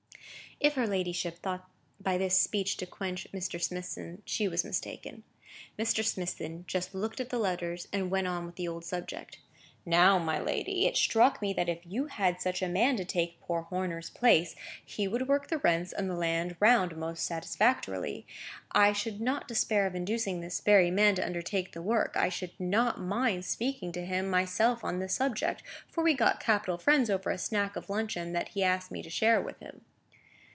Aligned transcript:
If 0.63 0.75
her 0.75 0.85
ladyship 0.85 1.39
thought 1.39 1.67
by 1.99 2.19
this 2.19 2.37
speech 2.39 2.77
to 2.77 2.85
quench 2.85 3.27
Mr. 3.31 3.59
Smithson 3.59 4.21
she 4.25 4.47
was 4.47 4.63
mistaken. 4.63 5.23
Mr. 5.75 6.05
Smithson 6.05 6.65
just 6.67 6.93
looked 6.93 7.19
at 7.19 7.29
the 7.31 7.39
letters, 7.39 7.87
and 7.91 8.11
went 8.11 8.27
on 8.27 8.45
with 8.45 8.57
the 8.57 8.67
old 8.67 8.85
subject. 8.85 9.39
"Now, 9.87 10.19
my 10.19 10.37
lady, 10.39 10.85
it 10.85 10.95
struck 10.97 11.41
me 11.41 11.51
that 11.53 11.67
if 11.67 11.79
you 11.83 12.05
had 12.05 12.39
such 12.43 12.61
a 12.61 12.69
man 12.69 12.95
to 12.97 13.03
take 13.05 13.39
poor 13.39 13.63
Horner's 13.63 14.11
place, 14.11 14.55
he 14.85 15.07
would 15.07 15.27
work 15.27 15.47
the 15.47 15.57
rents 15.57 15.93
and 15.93 16.07
the 16.07 16.15
land 16.15 16.55
round 16.59 16.95
most 16.95 17.25
satisfactorily. 17.25 18.27
I 18.71 18.93
should 18.93 19.19
not 19.19 19.47
despair 19.47 19.87
of 19.87 19.95
inducing 19.95 20.41
this 20.41 20.59
very 20.61 20.91
man 20.91 21.15
to 21.15 21.25
undertake 21.25 21.71
the 21.71 21.81
work. 21.81 22.11
I 22.15 22.29
should 22.29 22.51
not 22.59 23.01
mind 23.01 23.45
speaking 23.45 23.91
to 23.93 24.05
him 24.05 24.29
myself 24.29 24.83
on 24.83 24.99
the 24.99 25.09
subject, 25.09 25.63
for 25.89 26.03
we 26.03 26.13
got 26.13 26.39
capital 26.39 26.77
friends 26.77 27.09
over 27.09 27.31
a 27.31 27.37
snack 27.39 27.75
of 27.75 27.89
luncheon 27.89 28.33
that 28.33 28.49
he 28.49 28.61
asked 28.63 28.91
me 28.91 29.01
to 29.01 29.09
share 29.09 29.41
with 29.41 29.57
him." 29.59 29.85